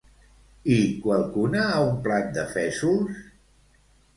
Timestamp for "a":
1.75-1.83